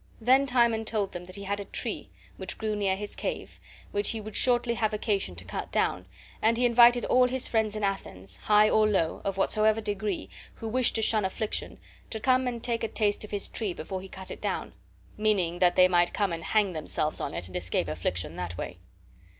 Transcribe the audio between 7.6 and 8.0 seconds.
in